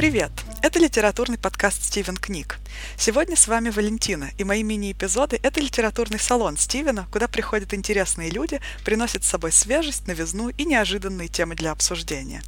[0.00, 0.32] Привет!
[0.62, 2.56] Это литературный подкаст «Стивен книг».
[2.96, 8.62] Сегодня с вами Валентина, и мои мини-эпизоды– это литературный салон Стивена, куда приходят интересные люди,
[8.82, 12.42] приносят с собой свежесть, новизну и неожиданные темы для обсуждения.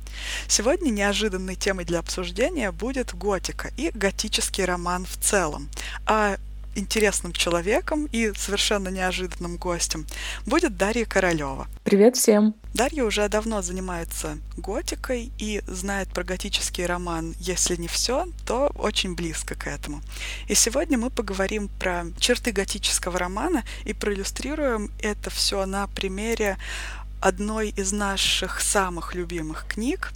[0.49, 5.69] Сегодня неожиданной темой для обсуждения будет готика и готический роман в целом,
[6.07, 6.39] а
[6.75, 10.07] интересным человеком и совершенно неожиданным гостем
[10.47, 11.67] будет Дарья Королева.
[11.85, 12.55] Привет всем!
[12.75, 19.15] Дарья уже давно занимается готикой и знает про готический роман, если не все, то очень
[19.15, 20.01] близко к этому.
[20.49, 26.57] И сегодня мы поговорим про черты готического романа и проиллюстрируем это все на примере
[27.21, 30.13] одной из наших самых любимых книг,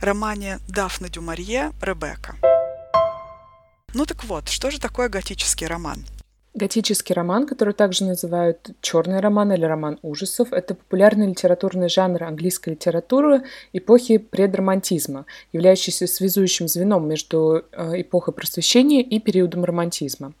[0.00, 2.36] романе Дафна Дюмарье «Ребекка».
[3.98, 6.04] Ну так вот, что же такое готический роман?
[6.54, 12.70] Готический роман, который также называют черный роман или роман ужасов, это популярный литературный жанр английской
[12.70, 20.32] литературы эпохи предромантизма, являющийся связующим звеном между э, эпохой просвещения и периодом романтизма.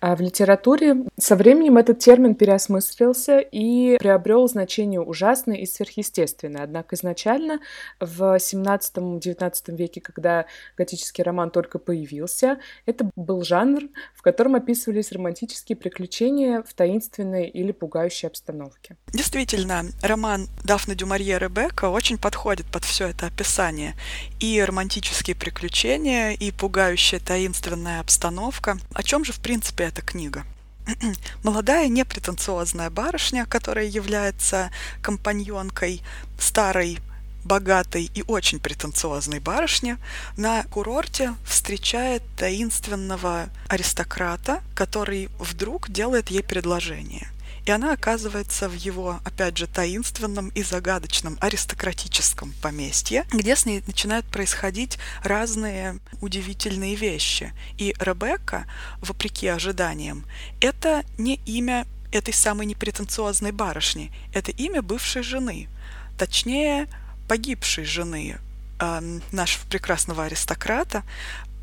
[0.00, 6.62] А в литературе со временем этот термин переосмыслился и приобрел значение ужасное и сверхъестественное.
[6.62, 7.60] Однако изначально
[8.00, 15.76] в 17-19 веке, когда готический роман только появился, это был жанр, в котором описывались романтические
[15.76, 18.96] приключения в таинственной или пугающей обстановке.
[19.12, 23.94] Действительно, роман Дафна Дюмарье Ребекка очень подходит под все это описание.
[24.40, 28.78] И романтические приключения, и пугающая таинственная обстановка.
[28.92, 30.44] О чем же, в принципе, эта книга?
[31.42, 34.70] Молодая непретенциозная барышня, которая является
[35.02, 36.02] компаньонкой
[36.38, 36.98] старой
[37.44, 39.96] богатой и очень претенциозной барышни
[40.36, 47.28] на курорте встречает таинственного аристократа, который вдруг делает ей предложение.
[47.66, 53.82] И она оказывается в его, опять же, таинственном и загадочном аристократическом поместье, где с ней
[53.88, 57.52] начинают происходить разные удивительные вещи.
[57.76, 58.66] И Ребекка,
[59.00, 60.24] вопреки ожиданиям,
[60.60, 65.68] это не имя этой самой непретенциозной барышни, это имя бывшей жены.
[66.16, 66.86] Точнее,
[67.26, 68.38] погибшей жены
[68.78, 71.02] э, нашего прекрасного аристократа,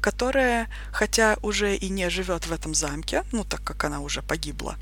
[0.02, 4.76] которая, хотя уже и не живет в этом замке, ну так как она уже погибла,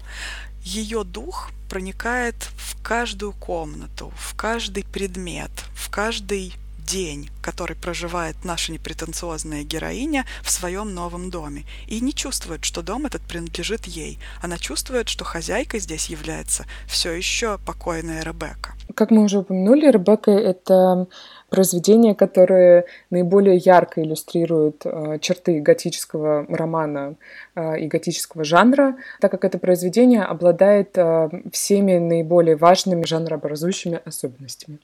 [0.63, 6.53] ее дух проникает в каждую комнату, в каждый предмет, в каждый
[6.85, 11.63] день, который проживает наша непретенциозная героиня в своем новом доме.
[11.87, 14.19] И не чувствует, что дом этот принадлежит ей.
[14.41, 18.73] Она чувствует, что хозяйкой здесь является все еще покойная Ребекка.
[18.95, 21.07] Как мы уже упомянули, Ребекка— это
[21.51, 27.15] произведение, которое наиболее ярко иллюстрирует э, черты готического романа
[27.55, 34.79] э, и готического жанра, так как это произведение обладает э, всеми наиболее важными жанрообразующими особенностями.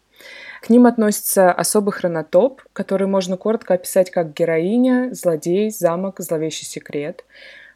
[0.62, 7.24] К ним относится особый хронотоп, который можно коротко описать как героиня, злодей, замок, зловещий секрет,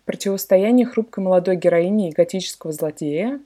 [0.03, 3.39] противостояние хрупкой молодой героини и готического злодея,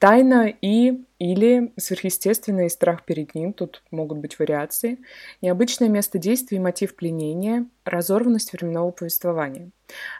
[0.00, 4.98] тайна и или сверхъестественный страх перед ним, тут могут быть вариации,
[5.42, 9.70] необычное место действия и мотив пленения, разорванность временного повествования.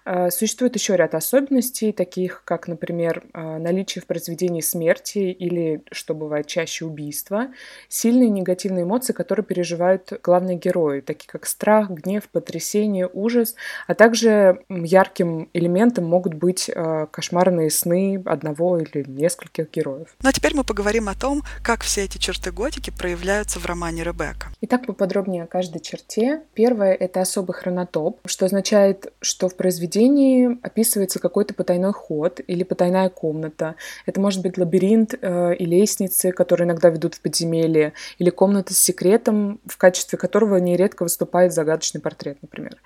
[0.05, 6.15] А, существует еще ряд особенностей, таких как, например, а, наличие в произведении смерти или, что
[6.15, 7.49] бывает чаще, убийства,
[7.89, 13.55] сильные негативные эмоции, которые переживают главные герои, такие как страх, гнев, потрясение, ужас,
[13.87, 20.15] а также ярким элементом могут быть а, кошмарные сны одного или нескольких героев.
[20.23, 23.67] Ну а теперь мы поговорим поговорим о том, как все эти черты готики проявляются в
[23.67, 24.49] романе Ребекка.
[24.61, 26.43] Итак, поподробнее о каждой черте.
[26.53, 33.09] Первое— это особый хронотоп, что означает, что в произведении описывается какой-то потайной ход или потайная
[33.09, 33.77] комната.
[34.05, 38.79] Это может быть лабиринт э, и лестницы, которые иногда ведут в подземелье, или комната с
[38.79, 42.77] секретом, в качестве которого нередко выступает загадочный портрет, например.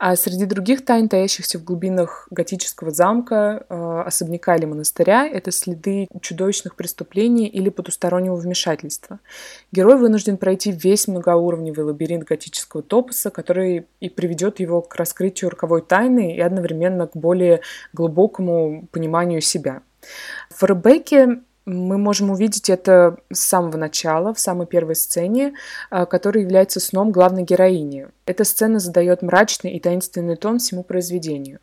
[0.00, 6.08] А среди других тайн, таящихся в глубинах готического замка, э, особняка или монастыря, это следы
[6.20, 9.20] чудовищных преступлений или потустороннего вмешательства.
[9.70, 15.82] Герой вынужден пройти весь многоуровневый лабиринт готического топоса, который и приведет его к раскрытию роковой
[15.82, 17.60] тайны и одновременно к более
[17.92, 19.82] глубокому пониманию себя.
[20.50, 25.54] В Ребекке мы можем увидеть это с самого начала, в самой первой сцене,
[25.90, 28.08] а, которая является сном главной героини.
[28.26, 31.60] Эта сцена задает мрачный и таинственный тон всему произведению.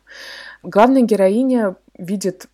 [0.62, 2.46] Главная героиня видит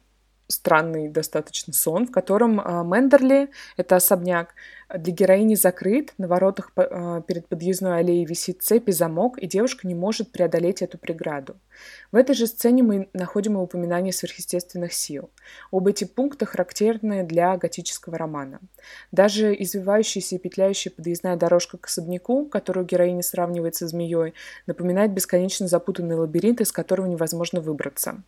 [0.49, 4.55] странный достаточно сон, в котором а, Мендерли, это особняк,
[4.95, 9.85] Для героини закрыт, на воротах э, перед подъездной аллеей висит цепь и замок, и девушка
[9.89, 11.57] не может преодолеть эту преграду.
[12.13, 15.29] В этой же сцене мы находим и упоминание сверхъестественных сил.
[15.73, 18.61] Оба эти пункта характерны для готического романа.
[19.11, 24.35] Даже извивающаяся и петляющая подъездная дорожка к особняку, которую героиня сравнивает со змеей,
[24.69, 28.23] напоминает бесконечно запутанный лабиринт, из которого невозможно выбраться.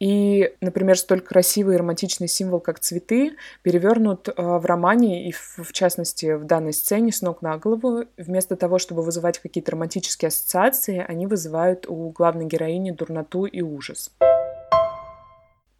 [0.00, 5.72] И, например, столь красивый и романтичный символ, как цветы, перевернут э, в романе и, в
[5.72, 8.04] частности, в данной сцене с ног на голову.
[8.16, 14.10] Вместо того, чтобы вызывать какие-то романтические ассоциации, они вызывают у главной героини дурноту и ужас.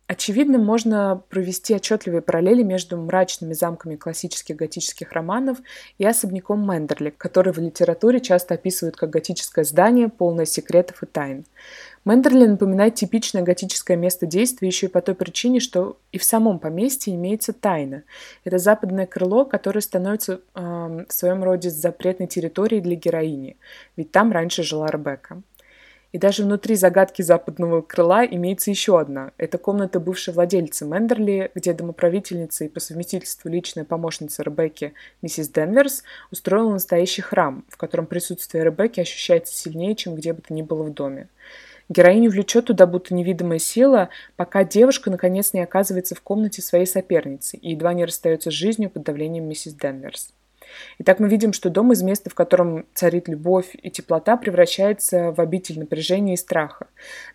[0.07, 5.59] Очевидно, можно провести отчетливые параллели между мрачными замками классических готических романов
[5.97, 11.47] и особняком Мендерли, который в литературе часто описывают как готическое здание, полное секретов и тайн.
[12.05, 16.59] Мендерли напоминает типичное готическое место действия еще и по той причине, что и в самом
[16.59, 18.03] поместье имеется тайна.
[18.45, 20.61] Это западное крыло, которое становится э,
[21.09, 23.57] в своем роде запретной территорией для героини,
[23.97, 25.41] ведь там раньше жила Ребекка.
[26.15, 29.33] И даже внутри загадки западного крыла имеется еще одна.
[29.37, 36.05] Это комната бывшей владельца Мендерли, где домоправительница и по совместительству личная помощница Ребекки, миссис Денверс,
[36.31, 40.85] устроила настоящий храм, в котором присутствие Ребекки ощущается сильнее, чем где бы то ни было
[40.85, 41.31] в доме.
[41.89, 47.57] Героиню влечет туда будто невидимая сила, пока девушка наконец не оказывается в комнате своей соперницы
[47.57, 50.33] и едва не расстается с жизнью под давлением миссис Денверс.
[50.99, 55.41] Итак, мы видим, что дом из места, в котором царит любовь и теплота, превращается в
[55.41, 56.87] обитель напряжения и страха.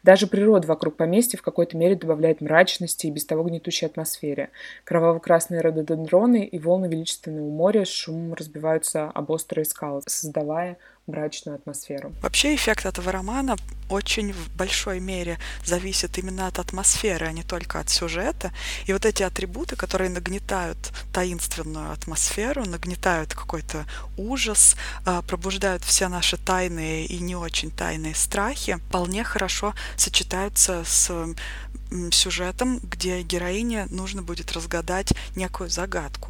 [0.03, 4.49] Даже природа вокруг поместья в какой-то мере добавляет мрачности и без того гнетущей атмосфере.
[4.83, 10.77] Кроваво-красные рододендроны и волны величественного моря с шумом разбиваются об острые скалы, создавая
[11.09, 12.13] мрачную атмосферу.
[12.21, 13.55] Вообще эффект этого романа
[13.89, 18.51] очень в большой мере зависит именно от атмосферы, а не только от сюжета.
[18.85, 20.77] И вот эти атрибуты, которые нагнетают
[21.11, 23.85] таинственную атмосферу, нагнетают какой-то
[24.17, 24.75] ужас,
[25.05, 31.11] а, пробуждают все наши тайные и не очень тайные страхи, вполне хорошо сочетаются с
[32.11, 36.28] сюжетом, где героине нужно будет разгадать некую загадку.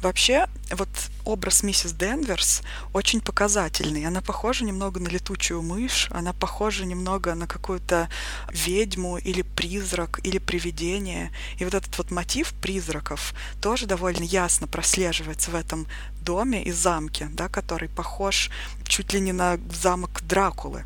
[0.00, 0.88] Вообще, вот
[1.24, 2.62] образ миссис Денверс
[2.92, 4.06] очень показательный.
[4.06, 8.08] Она похожа немного на летучую мышь, она похожа немного на какую-то
[8.50, 11.32] ведьму или призрак, или привидение.
[11.58, 15.86] И вот этот вот мотив призраков тоже довольно ясно прослеживается в этом
[16.22, 18.50] доме и замке, да, который похож
[18.84, 20.84] чуть ли не на замок Дракулы.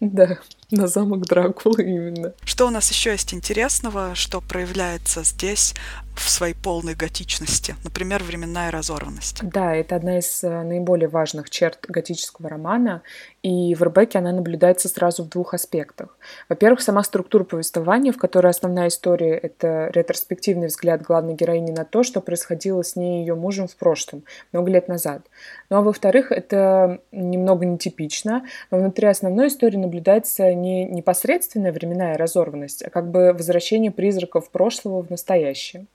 [0.00, 0.38] Да,
[0.70, 2.34] на замок Дракулы именно.
[2.44, 5.74] Что у нас еще есть интересного, что проявляется здесь
[6.14, 9.40] в своей полной готичности, например, временная разорванность.
[9.42, 13.02] Да, это одна из э, наиболее важных черт готического романа,
[13.42, 16.16] и в Ребекке она наблюдается сразу в двух аспектах.
[16.48, 22.02] Во-первых, сама структура повествования, в которой основная история— это ретроспективный взгляд главной героини на то,
[22.02, 25.22] что происходило с ней и ее мужем в прошлом, много лет назад.
[25.70, 32.82] Ну а во-вторых, это немного нетипично, но внутри основной истории наблюдается не непосредственная временная разорванность,
[32.82, 35.86] а как бы возвращение призраков прошлого в настоящее.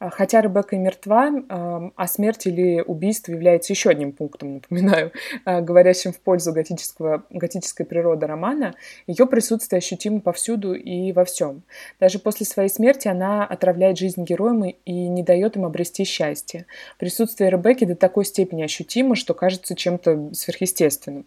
[0.00, 5.12] А, хотя Ребекка мертва, а смерть или убийство является еще одним пунктом, напоминаю,
[5.44, 8.74] а, говорящим в пользу готического, готической природы романа,
[9.06, 11.62] ее присутствие ощутимо повсюду и во всем.
[12.00, 16.64] Даже после своей смерти она отравляет жизнь героям и не дает им обрести счастье.
[16.98, 21.26] Присутствие Ребекки до такой степени ощутимо, что кажется чем-то сверхъестественным.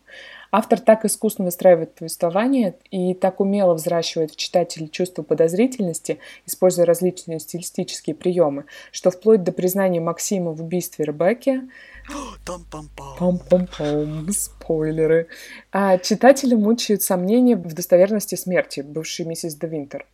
[0.56, 7.40] Автор так искусно выстраивает повествование и так умело взращивает в читателе чувство подозрительности, используя различные
[7.40, 11.62] стилистические приемы, что вплоть до признания Максима в убийстве Ребекки
[12.46, 15.28] Пам-пам-пам, спойлеры.
[15.72, 20.06] А читатели мучают сомнения в достоверности смерти бывшей миссис Де Винтер.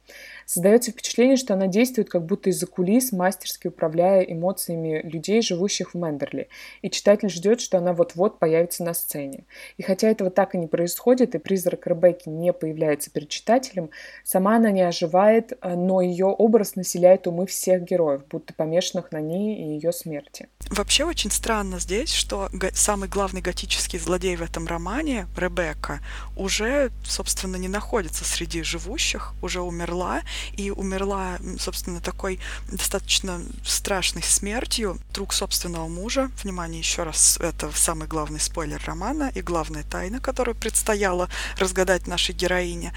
[0.51, 5.95] Создается впечатление, что она действует как будто из-за кулис, мастерски управляя эмоциями людей, живущих в
[5.95, 6.49] Мендерли.
[6.81, 9.43] И читатель ждет, что она вот-вот появится на сцене.
[9.77, 13.91] И хотя этого так и не происходит, и призрак Ребекки не появляется перед читателем,
[14.23, 19.55] сама она не оживает, но ее образ населяет умы всех героев, будто помешанных на ней
[19.55, 20.47] и ее смерти.
[20.71, 25.99] Вообще очень странно здесь, что самый главный готический злодей в этом романе, Ребекка,
[26.35, 30.21] уже, собственно, не находится среди живущих, уже умерла,
[30.53, 32.39] и умерла, собственно, такой
[32.71, 36.31] достаточно страшной смертью друг собственного мужа.
[36.43, 42.35] Внимание, еще раз, это самый главный спойлер романа и главная тайна, которую предстояло разгадать нашей
[42.35, 42.93] героине.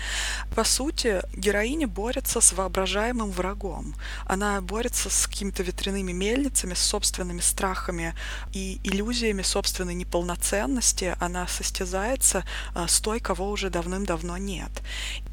[0.54, 3.94] По сути, героиня борется с воображаемым врагом.
[4.26, 8.14] Она борется с какими-то ветряными мельницами, с собственными страхами
[8.52, 11.16] и иллюзиями собственной неполноценности.
[11.20, 12.44] Она состязается
[12.74, 14.70] а, с той, кого уже давным-давно нет.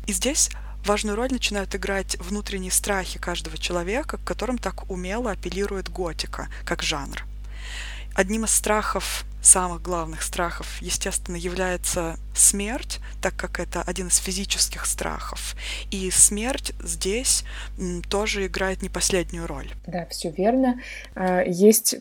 [0.08, 0.50] И здесь
[0.86, 6.82] Важную роль начинают играть внутренние страхи каждого человека, к которым так умело апеллирует готика, как
[6.84, 7.26] жанр.
[8.16, 14.86] Одним из страхов самых главных страхов, естественно, является смерть, так как это один из физических
[14.86, 15.56] страхов.
[15.92, 17.44] И смерть здесь
[18.10, 19.72] тоже играет не последнюю роль.
[19.88, 20.80] Да, все верно.
[21.16, 21.96] А, есть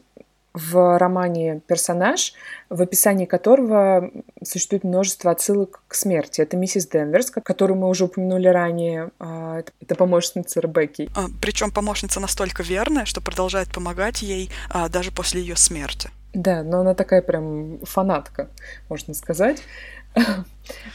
[0.54, 2.32] в романе персонаж,
[2.68, 4.10] в описании которого
[4.42, 6.40] существует множество отсылок к смерти.
[6.40, 9.10] Это миссис Денверс, которую мы уже упомянули ранее.
[9.18, 11.08] А, это помощница Ребекки.
[11.14, 14.50] А, Причем помощница настолько верная, что продолжает помогать ей
[14.90, 16.10] даже после ее смерти.
[16.34, 18.48] Да, но она такая прям фанатка,
[18.88, 19.62] можно сказать.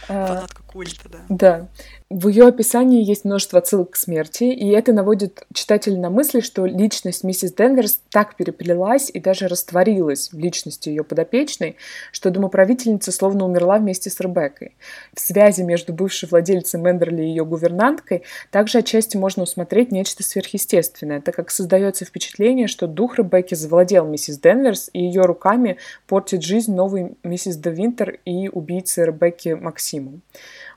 [0.08, 1.20] Фанатка культа, да.
[1.30, 1.68] Да.
[2.10, 6.66] В ее описании есть множество отсылок к смерти, и это наводит читателя на мысли, что
[6.66, 11.78] личность миссис Денверс так переплелась и даже растворилась в личности ее подопечной,
[12.12, 14.76] что домоправительница словно умерла вместе с Ребеккой.
[15.16, 21.20] В связи между бывшей владельцей Мендерли и ее гувернанткой также отчасти можно усмотреть нечто сверхъестественное,
[21.20, 26.76] так как создается впечатление, что дух Ребекки завладел миссис Денверс и ее руками портит жизнь
[26.76, 30.20] новой миссис Де Винтер и убийцы Ребекки Максиму.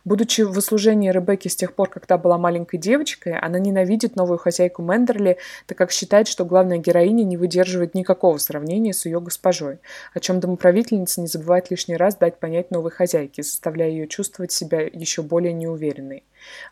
[0.04, 4.38] Будучи в услужении Ребекки с тех пор, как та была маленькой девочкой, она ненавидит новую
[4.38, 9.78] хозяйку Мендерли, так как считает, что главная героиня не выдерживает никакого сравнения с ее госпожой,
[10.14, 14.80] о чем домоправительница не забывает лишний раз дать понять новой хозяйке, заставляя ее чувствовать себя
[14.80, 16.22] еще более неуверенной.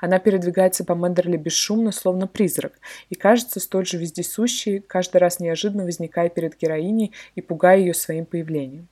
[0.01, 2.75] Она передвигается по Мендерли бесшумно, словно призрак,
[3.11, 8.27] и кажется столь же вездесущей, каждый раз неожиданно возникая перед героиней и пугая ее своим
[8.27, 8.89] появлением.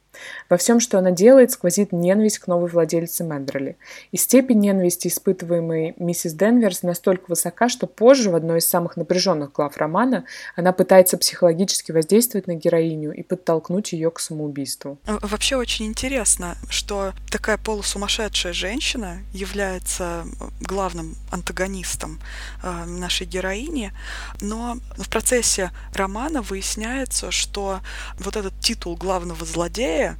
[0.49, 3.77] Во всем, что она делает, сквозит ненависть к новой владелице Мендерли.
[4.11, 9.53] И степень ненависти, испытываемой миссис Денверс, настолько высока, что позже, в одной из самых напряженных
[9.53, 10.25] глав романа,
[10.57, 14.99] она пытается психологически воздействовать на героиню и подтолкнуть ее к самоубийству.
[15.07, 20.25] Вообще очень интересно, что такая полусумасшедшая женщина является
[20.61, 22.21] главным антагонистом
[22.63, 23.93] э, нашей героини,
[24.41, 27.81] но в процессе романа выясняется, что
[28.19, 30.17] вот этот титул главного злодея Мордея,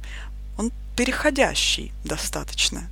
[0.57, 2.89] он переходящий достаточно.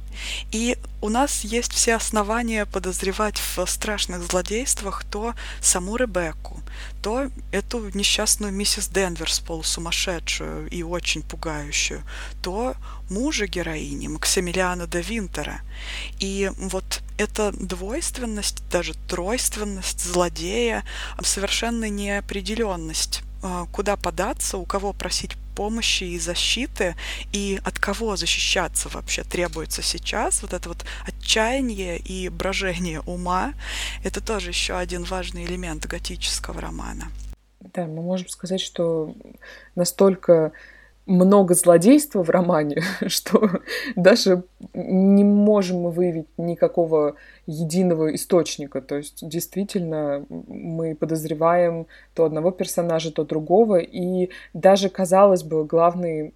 [0.51, 6.61] И у нас есть все основания подозревать в страшных злодействах то саму Ребекку,
[7.01, 12.01] то эту несчастную миссис Денверс, полусумасшедшую и очень пугающую,
[12.41, 12.75] то
[13.09, 15.61] мужа героини Максимилиана де Винтера.
[16.19, 20.83] И вот эта двойственность, даже тройственность злодея,
[21.23, 23.23] совершенно неопределенность
[23.71, 26.95] куда податься, у кого просить помощи и защиты,
[27.33, 30.41] и от кого защищаться вообще требуется сейчас.
[30.41, 33.53] Вот это вот отчаяние и брожение ума—
[34.03, 37.11] это тоже еще один важный элемент готического романа.
[37.59, 39.13] Да, мы можем сказать, что
[39.75, 40.51] настолько
[41.05, 43.49] много злодейства в романе, что
[43.95, 44.43] даже
[44.73, 47.15] не можем мы выявить никакого
[47.47, 48.81] единого источника.
[48.81, 53.77] То есть действительно мы подозреваем то одного персонажа, то другого.
[53.77, 56.33] И даже, казалось бы, главный,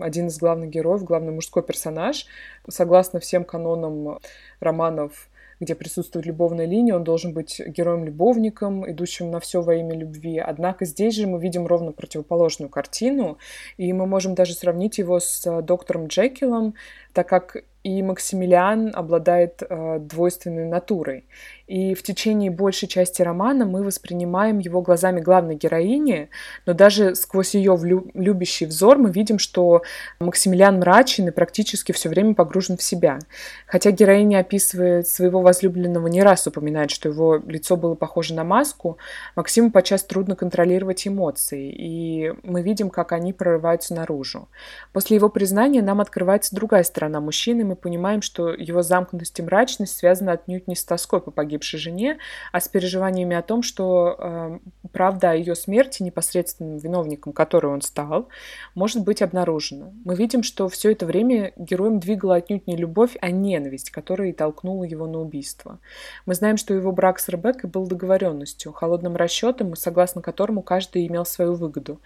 [0.00, 2.26] один из главных героев, главный мужской персонаж,
[2.68, 4.18] согласно всем канонам
[4.60, 5.28] романов
[5.60, 10.38] где присутствует любовная линия, он должен быть героем-любовником, идущим на все во имя любви.
[10.38, 13.38] Однако здесь же мы видим ровно противоположную картину,
[13.76, 16.74] и мы можем даже сравнить его с доктором Джекилом,
[17.16, 17.56] так как
[17.86, 21.24] и Максимилиан обладает э, двойственной натурой.
[21.68, 26.28] И в течение большей части романа мы воспринимаем его глазами главной героини,
[26.66, 29.82] но даже сквозь ее влю- любящий взор мы видим, что
[30.18, 33.20] Максимилиан мрачен и практически все время погружен в себя.
[33.68, 38.98] Хотя героиня описывает своего возлюбленного не раз упоминает, что его лицо было похоже на маску,
[39.36, 44.48] Максиму подчас трудно контролировать эмоции, и мы видим, как они прорываются наружу.
[44.92, 49.96] После его признания нам открывается другая сторона мужчины, мы понимаем, что его замкнутость и мрачность
[49.96, 52.18] связаны отнюдь не с тоской по погибшей жене,
[52.52, 54.58] а с переживаниями о том, что э,
[54.92, 58.28] правда о ее смерти, непосредственным виновником которой он стал,
[58.74, 59.92] может быть обнаружена.
[60.04, 64.32] Мы видим, что все это время героем двигала отнюдь не любовь, а ненависть, которая и
[64.32, 65.78] толкнула его на убийство.
[66.24, 71.24] Мы знаем, что его брак с Ребеккой был договоренностью, холодным расчетом, согласно которому каждый имел
[71.24, 72.00] свою выгоду.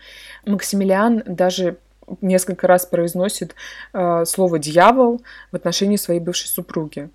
[0.45, 1.79] Максимилиан даже
[2.21, 3.55] несколько раз произносит
[3.93, 7.11] э, слово «дьявол» в отношении своей бывшей супруги.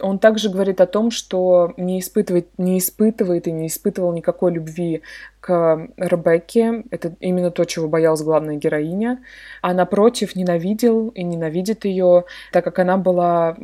[0.00, 5.02] Он также говорит о том, что не испытывает, не испытывает и не испытывал никакой любви
[5.44, 6.84] к Ребекке.
[6.90, 9.22] Это именно то, чего боялась главная героиня.
[9.60, 13.54] А напротив, ненавидел и ненавидит ее, так как она была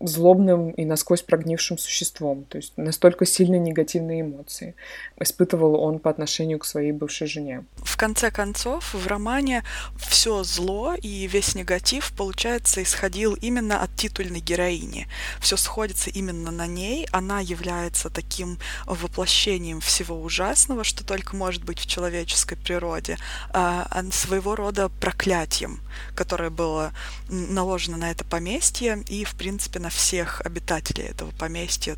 [0.00, 2.44] злобным и насквозь прогнившим существом.
[2.44, 4.76] То есть настолько сильные негативные эмоции
[5.20, 7.64] испытывал он по отношению к своей бывшей жене.
[7.76, 9.62] В конце концов, в романе
[9.98, 15.06] все зло и весь негатив, получается, исходил именно от титульной героини.
[15.40, 17.06] Все сходится именно на ней.
[17.12, 23.18] Она является таким воплощением всего ужасного, что только только может быть в человеческой природе,
[23.50, 25.80] а, а своего рода проклятием,
[26.14, 26.92] которое было
[27.28, 31.96] наложено на это поместье и, в принципе, на всех обитателей этого поместья.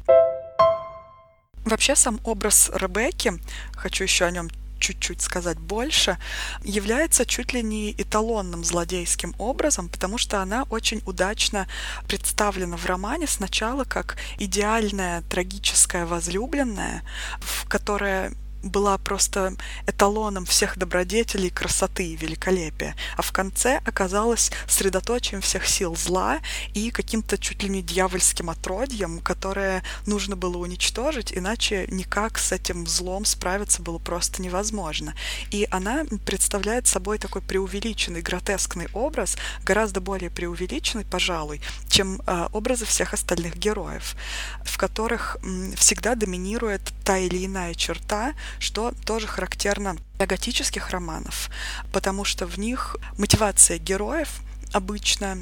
[1.65, 3.35] Вообще сам образ Ребекки,
[3.77, 6.17] хочу еще о нем чуть-чуть сказать больше,
[6.65, 11.67] является чуть ли не эталонным злодейским образом, потому что она очень удачно
[12.07, 17.03] представлена в романе сначала как идеальная трагическая возлюбленная,
[17.41, 19.55] в которая была просто
[19.87, 26.39] эталоном всех добродетелей, красоты и великолепия, а в конце оказалась средоточием всех сил зла
[26.75, 32.87] и каким-то чуть ли не дьявольским отродьем, которое нужно было уничтожить, иначе никак с этим
[32.87, 35.15] злом справиться было просто невозможно.
[35.51, 42.85] И она представляет собой такой преувеличенный, гротескный образ, гораздо более преувеличенный, пожалуй, чем э, образы
[42.85, 44.17] всех остальных героев,
[44.65, 51.51] в которых м, всегда доминирует та или иная черта, что тоже характерно для готических романов,
[51.93, 54.41] потому что в них мотивация героев
[54.73, 55.39] обычно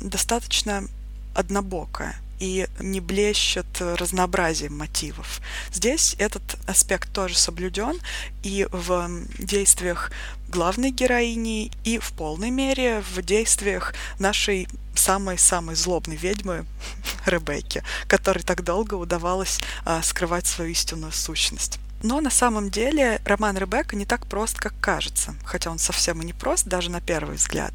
[0.00, 0.84] достаточно
[1.34, 5.40] однобокая и не блещет разнообразием мотивов.
[5.72, 8.00] Здесь этот аспект тоже соблюден
[8.42, 10.10] и в действиях
[10.48, 16.64] главной героини, и в полной мере в действиях нашей самой-самой злобной ведьмы
[17.26, 21.78] Ребекки, которой так долго удавалось а, скрывать свою истинную сущность.
[22.02, 26.24] Но на самом деле роман Ребекка не так прост, как кажется, хотя он совсем и
[26.24, 27.74] не прост, даже на первый взгляд.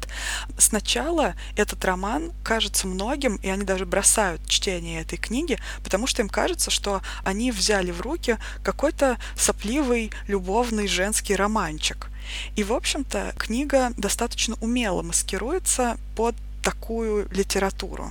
[0.58, 6.28] Сначала этот роман кажется многим, и они даже бросают чтение этой книги, потому что им
[6.28, 12.08] кажется, что они взяли в руки какой-то сопливый, любовный женский романчик.
[12.56, 18.10] И, в общем-то, книга достаточно умело маскируется под такую литературу.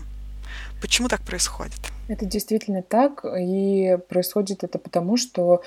[0.79, 1.79] Почему так происходит?
[2.07, 5.61] Это действительно так, и происходит это потому, что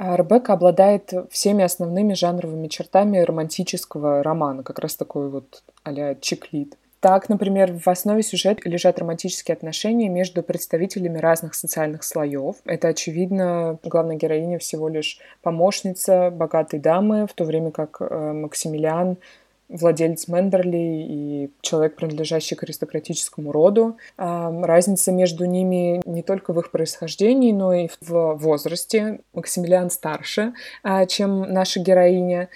[0.00, 6.74] Ребекка обладает всеми основными жанровыми чертами романтического романа, как раз такой вот а-ля чеклит.
[7.00, 12.56] Так, например, в основе сюжета лежат романтические отношения между представителями разных социальных слоев.
[12.66, 19.16] Это, очевидно, главная героиня всего лишь помощница богатой дамы, в то время как э, Максимилиан
[19.70, 23.96] владелец Мендерли и человек, принадлежащий к аристократическому роду.
[24.16, 29.20] Разница между ними не только в их происхождении, но и в возрасте.
[29.32, 32.48] Максимилиан старше, а, чем наша героиня.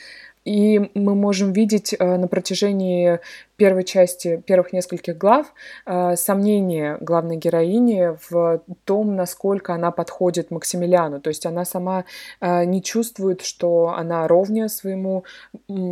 [0.45, 3.21] И мы можем видеть э, на протяжении
[3.57, 5.55] первой части, первых нескольких глав,
[5.87, 11.21] э, сомнения главной героини в том, насколько она подходит Максимилиану.
[11.21, 12.05] То есть она сама
[12.41, 15.25] э, не чувствует, что она ровня своему,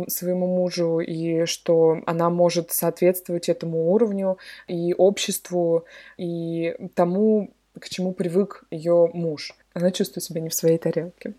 [0.07, 4.37] своему мужу и что она может соответствовать этому уровню
[4.67, 5.85] и обществу,
[6.17, 9.55] и тому, к чему привык ее муж.
[9.73, 11.33] Она чувствует себя не в своей тарелке.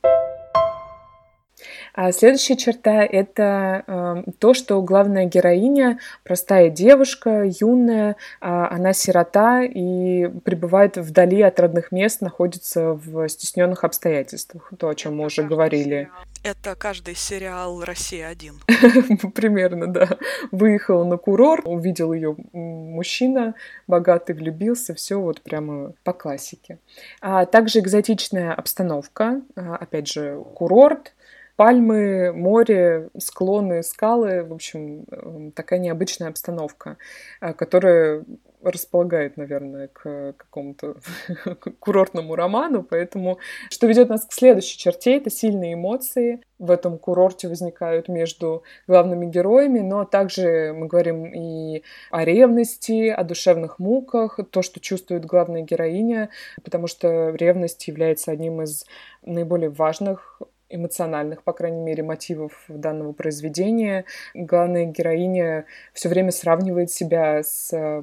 [1.95, 9.63] А следующая черта— это э, то, что главная героиня— простая девушка, юная, э, она сирота
[9.63, 14.73] и пребывает вдали от родных мест, находится в стесненных обстоятельствах.
[14.79, 16.11] То, о чем мы уже говорили.
[16.45, 19.31] Это каждый сериал «Россия-1».
[19.33, 20.19] Примерно, да.
[20.53, 23.55] Выехал на курорт, увидел ее мужчина,
[23.87, 26.79] богатый, влюбился, все вот прямо по классике.
[27.23, 31.15] А также экзотичная обстановка, а, опять же, курорт,
[31.57, 36.97] пальмы, море, склоны, скалы, в общем, эм, такая необычная обстановка,
[37.41, 38.25] э, которая
[38.71, 40.97] располагает, наверное, к какому-то
[41.81, 43.39] курортному роману, поэтому
[43.71, 46.41] что ведет нас к следующей черте, это сильные эмоции.
[46.59, 53.23] В этом курорте возникают между главными героями, но также мы говорим и о ревности, о
[53.25, 56.31] душевных муках, то, что чувствует главная героиня,
[56.63, 58.87] потому что ревность является одним из
[59.23, 60.41] наиболее важных
[60.75, 64.05] эмоциональных, по крайней мере, мотивов данного произведения.
[64.35, 68.03] Главная героиня все время сравнивает себя с э,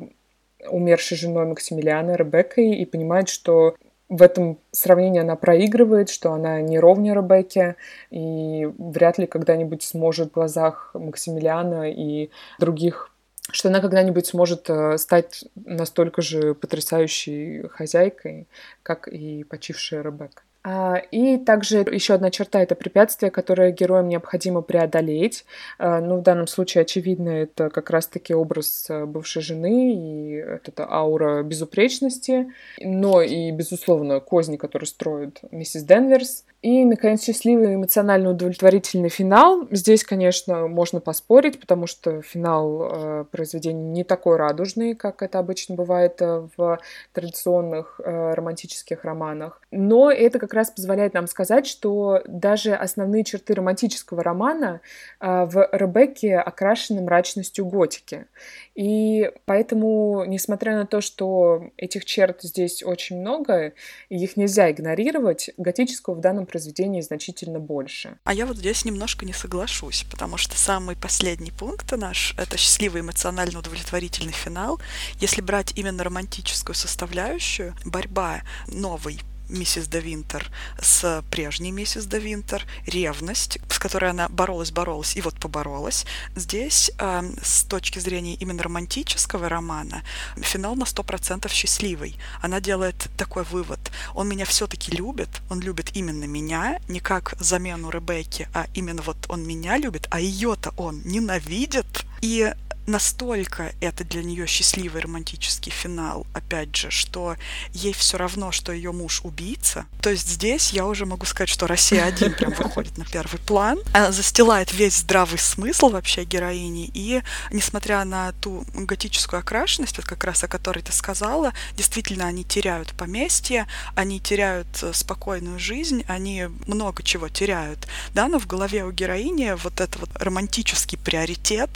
[0.69, 3.75] умершей женой Максимилиана, Ребеккой, и понимает, что
[4.09, 7.77] в этом сравнении она проигрывает, что она не ровня Ребекке,
[8.09, 12.29] и вряд ли когда-нибудь сможет в глазах Максимилиана и
[12.59, 13.11] других
[13.53, 18.47] что она когда-нибудь сможет э, стать настолько же потрясающей хозяйкой,
[18.83, 20.43] как и почившая Ребекка.
[20.63, 25.45] А, и также еще одна черта— это препятствие, которое героям необходимо преодолеть.
[25.79, 30.87] А, ну, в данном случае, очевидно, это как раз-таки образ э, бывшей жены и эта
[30.87, 36.45] аура безупречности, но и, безусловно, козни, которые строит миссис Денверс.
[36.61, 39.67] И, наконец, счастливый эмоционально удовлетворительный финал.
[39.71, 45.73] Здесь, конечно, можно поспорить, потому что финал э, произведения не такой радужный, как это обычно
[45.73, 46.79] бывает э, в
[47.13, 49.59] традиционных э, романтических романах.
[49.71, 54.81] Но это как раз позволяет нам сказать, что даже основные черты романтического романа
[55.19, 58.27] э, в Ребекке окрашены мрачностью готики.
[58.75, 63.73] И поэтому, несмотря на то, что этих черт здесь очень много,
[64.09, 68.17] их нельзя игнорировать, готического в данном произведении значительно больше.
[68.23, 73.01] А я вот здесь немножко не соглашусь, потому что самый последний пункт наш— это счастливый
[73.01, 74.79] эмоционально удовлетворительный финал.
[75.19, 79.19] Если брать именно романтическую составляющую, борьба новой
[79.51, 80.49] миссис де Винтер
[80.81, 86.05] с прежней миссис де Винтер, ревность, с которой она боролась, боролась и вот поборолась.
[86.35, 90.03] Здесь э, с точки зрения именно романтического романа
[90.37, 92.17] финал на сто процентов счастливый.
[92.41, 93.79] Она делает такой вывод.
[94.15, 99.17] Он меня все-таки любит, он любит именно меня, не как замену Ребекки, а именно вот
[99.29, 102.05] он меня любит, а ее-то он ненавидит.
[102.21, 102.53] И
[102.87, 107.35] настолько это для нее счастливый романтический финал, опять же, что
[107.73, 109.85] ей все равно, что ее муж убийца.
[110.01, 113.79] То есть здесь я уже могу сказать, что Россия один прям выходит на первый план.
[113.93, 116.89] Она застилает весь здравый смысл вообще героини.
[116.93, 122.43] И несмотря на ту готическую окрашенность, вот как раз о которой ты сказала, действительно они
[122.43, 127.87] теряют поместье, они теряют э, спокойную жизнь, они много чего теряют.
[128.13, 131.69] Да, но в голове у героини вот этот вот романтический приоритет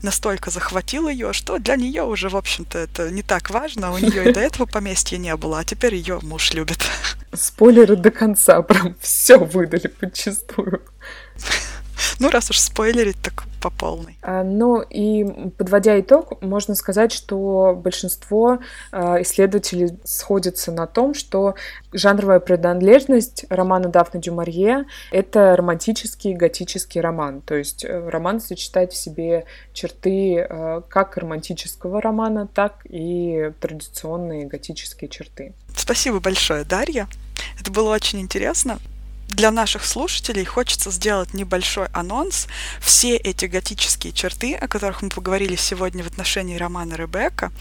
[0.00, 3.92] настолько захватил ее, что для нее уже, в общем-то, это не так важно.
[3.92, 6.78] У нее и до этого поместья не было, а теперь ее муж любит.
[7.32, 10.82] Спойлеры до конца, прям все выдали подчистую.
[12.18, 14.18] Ну, раз уж спойлерить, так по полной.
[14.22, 15.24] А, ну и
[15.56, 18.58] подводя итог, можно сказать, что большинство
[18.90, 21.54] а, исследователей сходятся на том, что
[21.92, 27.40] жанровая принадлежность романа Дафны Дюмарье— это романтический готический роман.
[27.40, 34.46] То есть э, роман сочетает в себе черты э, как романтического романа, так и традиционные
[34.46, 35.52] готические черты.
[35.76, 37.06] Спасибо большое, Дарья.
[37.60, 38.78] Это было очень интересно
[39.34, 42.46] для наших слушателей хочется сделать небольшой анонс.
[42.80, 47.52] Все эти готические черты, о которых мы поговорили сегодня в отношении романа Ребекка,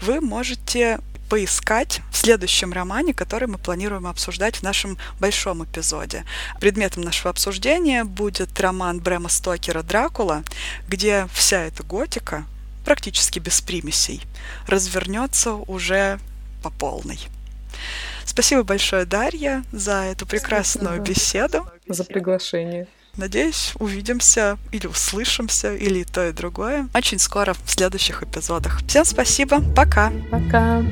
[0.00, 6.24] вы можете поискать в следующем романе, который мы планируем обсуждать в нашем большом эпизоде.
[6.60, 10.44] Предметом нашего обсуждения будет роман Брэма Стокера «Дракула»,
[10.88, 12.44] где вся эта готика,
[12.84, 14.22] практически без примесей,
[14.68, 16.20] развернется уже
[16.62, 17.18] по полной.
[18.26, 21.08] Спасибо большое, Дарья, за эту прекрасную спасибо.
[21.08, 21.66] беседу.
[21.88, 22.88] За приглашение.
[23.16, 28.82] Надеюсь, увидимся или услышимся, или то и другое очень скоро в следующих эпизодах.
[28.86, 29.62] Всем спасибо.
[29.74, 30.12] Пока.
[30.30, 30.82] Пока.